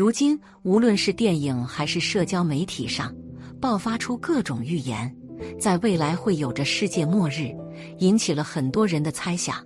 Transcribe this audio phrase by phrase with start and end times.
[0.00, 3.14] 如今，无论是电影还是社交媒体上，
[3.60, 5.14] 爆发出各种预言，
[5.58, 7.54] 在未来会有着世界末日，
[7.98, 9.56] 引起了很多人的猜想。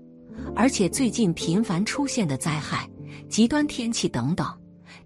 [0.57, 2.91] 而且最近频繁出现的灾害、
[3.29, 4.45] 极端天气等等，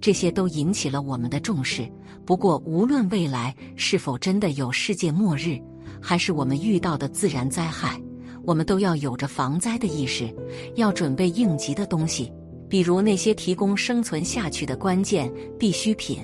[0.01, 1.87] 这些都引起了我们的重视。
[2.25, 5.61] 不过，无论未来是否真的有世界末日，
[6.01, 8.01] 还是我们遇到的自然灾害，
[8.45, 10.35] 我们都要有着防灾的意识，
[10.77, 12.33] 要准备应急的东西，
[12.69, 16.21] 比如那些提供生存下去的关键必需品，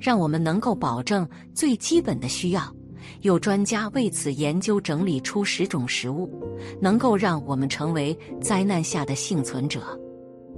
[0.00, 2.62] 让我们能够保证最基本的需要。
[3.22, 6.30] 有专家为此研究整理出十种食物，
[6.80, 9.80] 能够让我们成为灾难下的幸存者。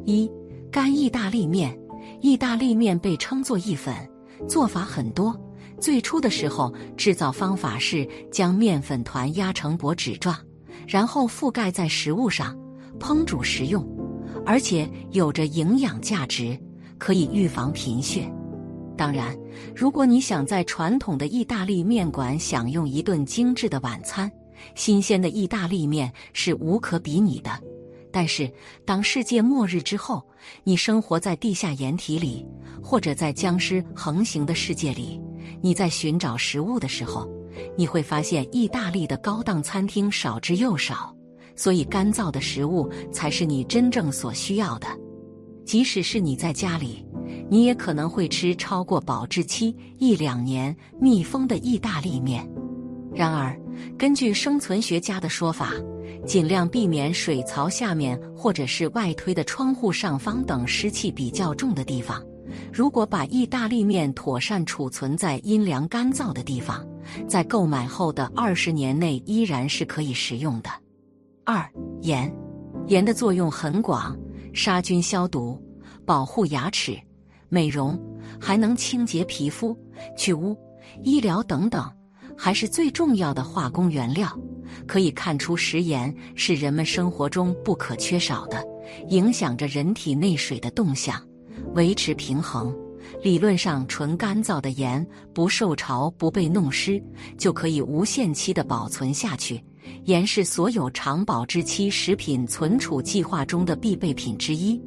[0.05, 0.31] 一、
[0.71, 1.79] 干意大利面。
[2.23, 3.95] 意大利面被称作意粉，
[4.49, 5.39] 做法很多。
[5.79, 10.37] 最初的时候，制造方法是将面粉团压成薄纸状，
[10.87, 12.59] 然后覆盖在食物上，
[12.99, 13.87] 烹煮食用，
[14.45, 16.59] 而且有着营养价值，
[16.99, 18.31] 可以预防贫血。
[18.97, 19.37] 当然，
[19.75, 24.31] 如果你想在传统的意大利面馆享用一顿精致的晚餐，
[24.75, 27.51] 新鲜的意大利面是无可比拟的。
[28.13, 28.51] 但是，
[28.85, 30.23] 当世界末日之后，
[30.65, 32.45] 你生活在地下掩体里，
[32.83, 35.21] 或者在僵尸横行的世界里，
[35.63, 37.27] 你在寻找食物的时候，
[37.79, 41.15] 你会发现意大利的高档餐厅少之又少，
[41.57, 44.87] 所以干燥的食物才是你真正所需要的。
[45.65, 47.05] 即使是你在家里。
[47.49, 52.49] 你也可能会吃超过保质期一两年密封的意大利面。
[53.13, 53.57] 然而，
[53.99, 55.73] 根据生存学家的说法，
[56.25, 62.25] 尽量避免水槽下面或者是外推的窗户上方等湿气比较重的地方。
[62.73, 66.87] 如果把意大利面妥善储存在阴凉干燥的地方，
[67.29, 70.71] 在购买后的二十年内依然是可以食用的。
[71.53, 71.69] 二、
[72.03, 72.33] 盐，
[72.87, 74.17] 盐的作用很广，
[74.55, 75.61] 杀菌、消毒、
[76.07, 76.97] 保护牙齿。
[77.49, 78.01] 美容
[78.41, 79.77] 还能清洁皮肤、
[80.17, 80.57] 去污、
[81.03, 81.85] 医疗等等，
[82.39, 84.31] 还是最重要的化工原料。
[84.87, 88.65] 可以看出，食盐是人们生活中不可缺少的，
[89.09, 91.21] 影响着人体内水的动向，
[91.75, 92.73] 维持平衡。
[93.25, 95.05] 理论上，纯干燥的盐
[95.35, 97.03] 不受潮、不被弄湿，
[97.37, 99.61] 就可以无限期的保存下去。
[100.05, 104.81] 盐是所有长保质期食品存储计划中的必备品之一。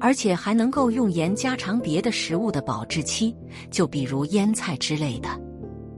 [0.00, 3.34] 而且还能够用盐加长别的食物的保质期，
[3.70, 5.28] 就比如腌菜之类的。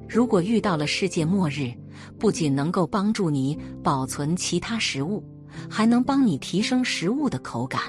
[0.07, 1.73] 如果遇到了世界末日，
[2.19, 5.25] 不仅能够帮助你保存其他食物，
[5.69, 7.81] 还能帮你提升食物的口感。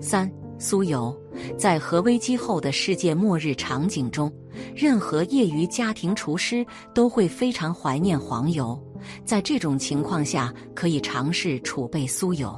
[0.00, 1.16] 三、酥油
[1.56, 4.32] 在核危机后的世界末日场景中，
[4.74, 8.78] 任何业余家庭厨师都会非常怀念黄油。
[9.24, 12.52] 在这种情况下，可以尝试储备酥油。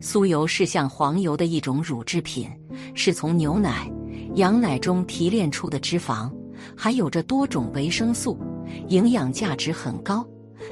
[0.00, 2.48] 酥油是像黄油的一种乳制品，
[2.94, 3.90] 是从牛奶、
[4.36, 6.32] 羊奶中提炼出的脂肪，
[6.76, 8.38] 含有着多种维生素，
[8.88, 10.24] 营养价值很高，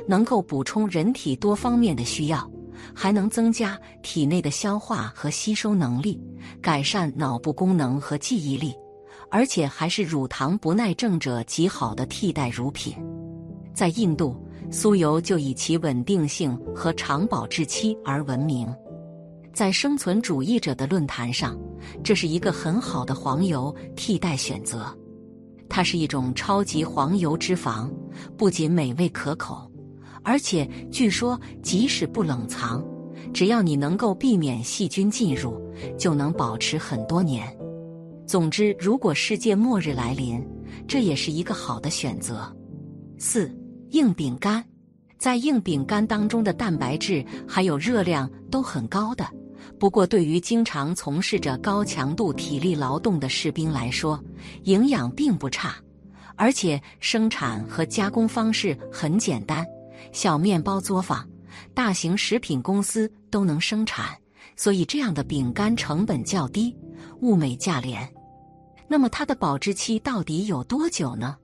[0.09, 2.50] 能够补充人体多方面的需要，
[2.94, 6.20] 还能增加体内的消化和吸收能力，
[6.60, 8.74] 改善脑部功能和记忆力，
[9.30, 12.94] 而且还是乳糖不耐症者极好的替代乳品。
[13.75, 14.36] 在印度，
[14.70, 18.66] 酥油就以其稳定性和长保质期而闻名。
[19.52, 21.58] 在生存主义者的论坛上，
[22.04, 24.86] 这是一个很好的黄油替代选择。
[25.69, 27.91] 它是一种超级黄油脂肪，
[28.36, 29.66] 不仅美味可口，
[30.26, 32.84] 而且据说即使不冷藏，
[33.32, 35.62] 只要你能够避免细菌进入，
[35.97, 37.47] 就能保持很多年。
[38.26, 40.44] 总之，如果世界末日来临，
[40.88, 42.53] 这也是一个好的选择。
[43.19, 43.48] 四
[43.91, 44.64] 硬饼干，
[45.16, 49.25] 在硬饼干当中的蛋白质还有热量都很高的。
[49.78, 54.20] 不过，对于经常从事着高强度体力劳动的士兵来说，
[54.64, 55.76] 营养并不差，
[56.34, 59.66] 而且生产和加工方式很简单，
[60.12, 61.28] 小面包作坊、
[61.74, 64.16] 大型食品公司都能生产，
[64.56, 66.76] 所以这样的饼干成本较低，
[67.20, 68.12] 物美价廉。
[68.88, 71.37] 那么，它的保质期到底有多久呢？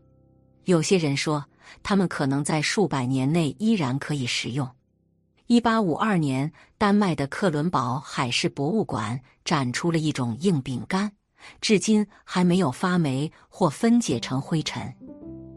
[0.64, 1.44] 有些人说，
[1.82, 4.68] 它们可能在数百年内依然可以食用。
[5.48, 11.10] 一八五二年，丹麦的克伦堡海事博物馆展出了一种硬饼干，
[11.60, 14.80] 至今还没有发霉或分解成灰尘。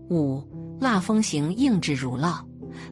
[0.09, 0.44] 五、
[0.81, 2.44] 蜡封型硬质乳酪，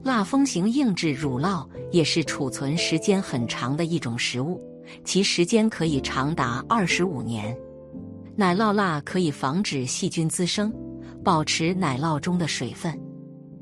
[0.04, 4.62] 蜡封型硬质乳酪也是储存时间很长的一种食物，
[5.04, 7.56] 其时间可以长达二十五年。
[8.36, 10.74] 奶酪蜡可以防止细菌滋生，
[11.24, 13.00] 保持奶酪中的水分。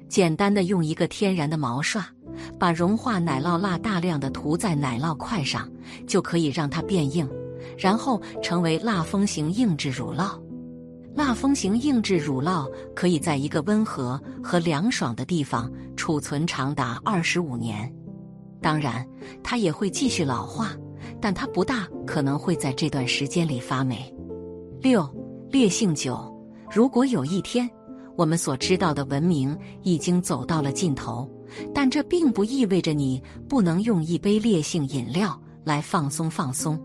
[0.08, 2.06] 简单的用一个天然的毛刷。
[2.58, 5.70] 把融化奶酪蜡大量的涂在奶酪块上，
[6.08, 7.30] 就可以让它变硬，
[7.78, 10.40] 然后成为蜡封型硬质乳酪。
[11.14, 17.94] 蜡封型硬质乳酪可以在一个温和和凉爽的地方储存长达二十五年。
[18.62, 19.06] 当然，
[19.44, 20.70] 它也会继续老化，
[21.20, 24.14] 但它不大可能会在这段时间里发霉。
[24.80, 25.08] 六
[25.50, 26.32] 烈性酒，
[26.72, 27.70] 如果有一天
[28.16, 31.30] 我们所知道的文明已经走到了尽头，
[31.74, 36.80] 但这并不意味着你不能用一杯烈性饮料来放松放松。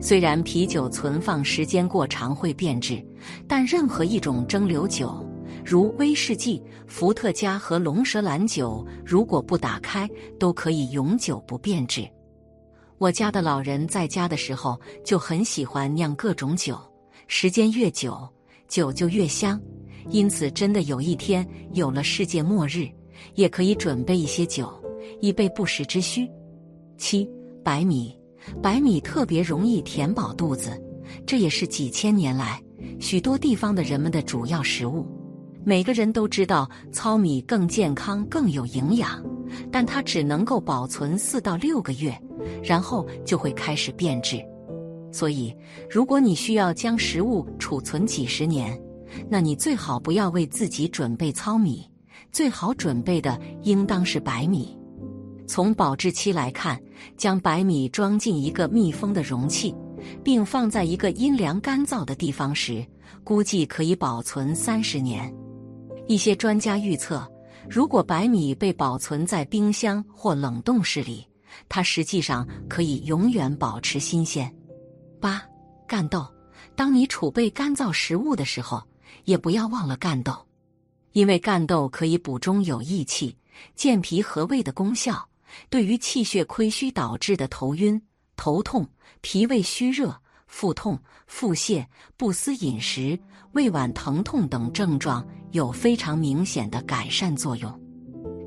[0.00, 3.04] 虽然啤酒存放时间过长会变质，
[3.48, 5.24] 但任何一种蒸馏酒。
[5.64, 10.08] 如威士忌、伏特加和龙舌兰酒，如果不打开，
[10.38, 12.08] 都可以永久不变质。
[12.96, 16.78] 我家的老人在家的时候就很喜欢酿各种酒，
[17.26, 18.26] 时间越久，
[18.66, 19.60] 酒就越香。
[20.10, 22.88] 因此，真的有一天有了世界末日，
[23.34, 24.72] 也可以准备一些酒，
[25.20, 26.26] 以备不时之需。
[26.96, 27.28] 七
[27.62, 28.16] 白米，
[28.62, 30.70] 白米特别容易填饱肚子，
[31.26, 32.62] 这也是几千年来
[33.00, 35.06] 许多地方的人们的主要食物。
[35.64, 39.22] 每个人都知道糙米更健康、更有营养，
[39.70, 42.16] 但它只能够保存四到六个月，
[42.62, 44.40] 然后就会开始变质。
[45.12, 45.54] 所以，
[45.90, 48.80] 如果你需要将食物储存几十年，
[49.28, 51.84] 那你最好不要为自己准备糙米，
[52.30, 54.77] 最好准备的应当是白米。
[55.48, 56.80] 从保质期来看，
[57.16, 59.74] 将白米装进一个密封的容器，
[60.22, 62.86] 并放在一个阴凉干燥的地方时，
[63.24, 65.34] 估计可以保存三十年。
[66.06, 67.26] 一些专家预测，
[67.68, 71.26] 如果白米被保存在冰箱或冷冻室里，
[71.66, 74.54] 它实际上可以永远保持新鲜。
[75.18, 75.42] 八、
[75.86, 76.26] 干豆。
[76.76, 78.82] 当你储备干燥食物的时候，
[79.24, 80.32] 也不要忘了干豆，
[81.12, 83.36] 因为干豆可以补中有益气、
[83.74, 85.26] 健脾和胃的功效。
[85.70, 88.00] 对于气血亏虚导致的头晕、
[88.36, 88.86] 头痛、
[89.20, 90.14] 脾胃虚热。
[90.50, 91.84] 腹痛、腹泻、
[92.16, 93.18] 不思饮食、
[93.52, 97.80] 胃脘疼痛等症状有非常明显的改善作用。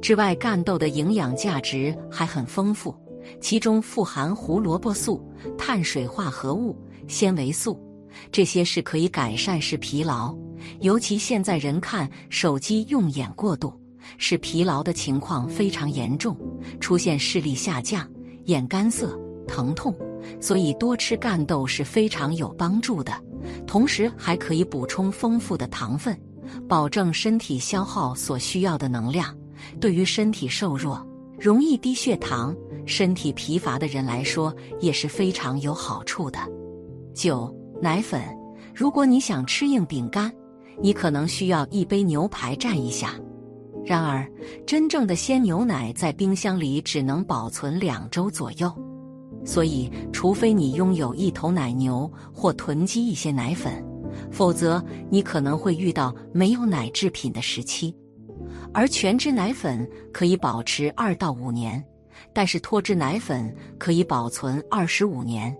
[0.02, 2.96] 之外，干豆的营养价值还很丰富，
[3.40, 5.24] 其中富含胡萝卜素、
[5.60, 6.76] 碳水化合物、
[7.08, 7.80] 纤维素，
[8.32, 10.36] 这些是可以改善视疲劳。
[10.80, 13.80] 尤其现在人看手机用眼过度，
[14.18, 16.38] 使疲劳的情况非常严重，
[16.80, 18.10] 出现视力下降、
[18.46, 19.96] 眼干涩、疼痛。
[20.40, 23.12] 所以多吃干豆是非常有帮助的，
[23.66, 26.16] 同时还可以补充丰富的糖分，
[26.68, 29.36] 保证身体消耗所需要的能量。
[29.80, 31.04] 对于身体瘦弱、
[31.40, 32.56] 容易低血糖、
[32.86, 36.40] 身体疲乏的人来说也是非常有好处的。
[37.16, 37.52] 九
[37.82, 38.22] 奶粉，
[38.76, 40.32] 如果你想吃硬饼干，
[40.80, 43.16] 你可能需要一杯牛排蘸一下。
[43.84, 44.30] 然而，
[44.66, 48.72] 真正的鲜牛奶在冰箱里只能保存两周左右。
[49.44, 53.84] 所以，除非你拥有一头奶牛或囤积一些奶粉，
[54.32, 57.96] 否则你可能会遇到没有奶制品的时期。
[58.72, 61.84] 而全脂奶粉可以保持二到五年，
[62.32, 65.56] 但是脱脂奶粉可以保存二十五年。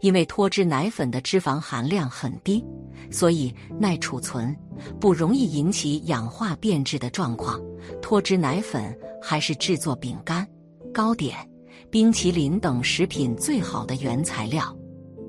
[0.00, 2.64] 因为脱脂奶粉的脂肪含量很低，
[3.10, 4.56] 所以耐储存，
[5.00, 7.60] 不容易引起氧化变质的状况。
[8.02, 10.46] 脱脂奶粉还是制作饼干、
[10.92, 11.36] 糕点。
[11.88, 14.76] 冰淇淋等食品最好的原材料。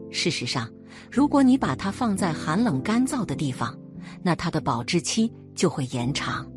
[0.10, 0.68] 事实上，
[1.12, 3.78] 如果你把它放在寒冷干燥的地方，
[4.24, 6.50] 那它的保质期就会延长。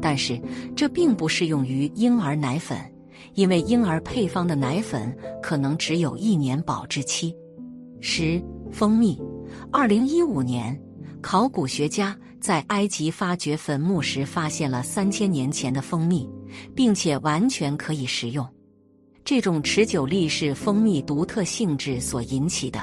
[0.00, 0.40] 但是
[0.76, 2.78] 这并不适用于婴儿奶粉，
[3.34, 7.34] 因为婴儿配方的奶粉可能只有一年保质期。
[8.00, 9.18] 十、蜂蜜。
[9.70, 10.78] 二零一五年，
[11.20, 16.28] 考古学家在埃及发掘坟墓时发现了三千年前的蜂蜜，
[16.74, 18.46] 并且完全可以食用。
[19.24, 22.80] 这种持久力是蜂蜜独特性质所引起的，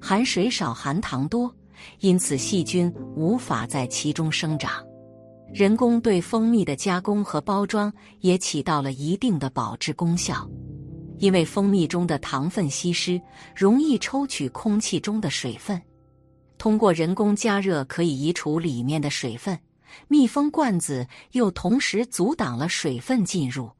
[0.00, 1.54] 含水少、含糖多，
[2.00, 4.84] 因此细菌无法在其中生长。
[5.54, 10.46] 人工对蜂蜜的加工和包装也起到了一定的保质功效，
[11.18, 13.18] 因为蜂蜜中的糖分稀释，
[13.54, 15.80] 容易抽取空气中的水分。
[16.58, 19.58] 通过人工加热可以移除里面的水分，
[20.08, 23.70] 密封罐子又同时阻挡了水分进入。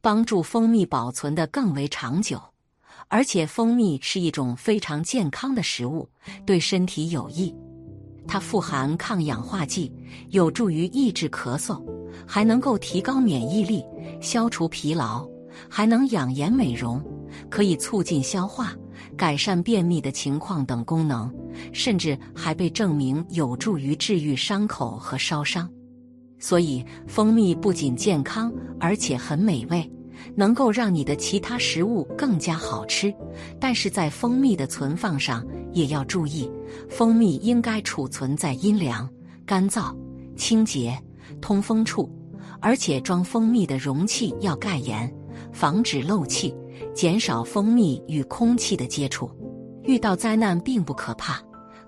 [0.00, 2.40] 帮助蜂蜜保存的更为长久，
[3.08, 6.08] 而且蜂蜜是一种非常健康的食物，
[6.46, 7.54] 对身体有益。
[8.26, 9.92] 它富含抗氧化剂，
[10.30, 11.84] 有助于抑制咳嗽，
[12.26, 13.84] 还能够提高免疫力、
[14.22, 15.28] 消除疲劳，
[15.68, 17.02] 还能养颜美容，
[17.50, 18.74] 可以促进消化、
[19.18, 21.30] 改善便秘的情况等功能，
[21.72, 25.68] 甚至还被证明有助于治愈伤口和烧伤。
[26.38, 29.90] 所以，蜂蜜不仅健康，而且很美味，
[30.34, 33.14] 能够让你的其他食物更加好吃。
[33.58, 36.50] 但是在蜂蜜的存放上也要注意，
[36.88, 39.08] 蜂蜜应该储存在阴凉、
[39.46, 39.96] 干燥、
[40.36, 40.98] 清洁、
[41.40, 42.10] 通风处，
[42.60, 45.10] 而且装蜂蜜的容器要盖严，
[45.50, 46.54] 防止漏气，
[46.94, 49.30] 减少蜂蜜与空气的接触。
[49.84, 51.42] 遇到灾难并不可怕，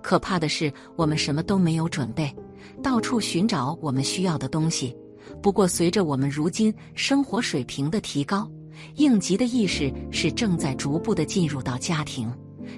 [0.07, 2.33] 可怕的是我们什么都没有准备，
[2.81, 4.97] 到处寻找我们需要的东西。
[5.43, 8.49] 不过，随着我们如今生活水平的提高，
[8.95, 12.33] 应急的意识是正在逐步的进入到家庭。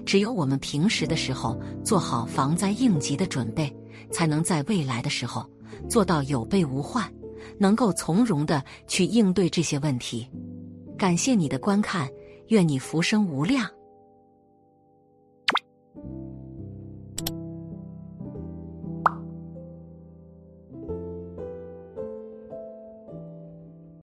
[0.06, 3.70] 只有我们平时的时候做好防灾应急的准备，
[4.10, 5.44] 才能在未来的时候
[5.86, 7.06] 做到有备无患，
[7.58, 10.26] 能够从容的去应对这些问题。
[10.96, 12.08] 感谢你的观看，
[12.46, 13.68] 愿你福生无量。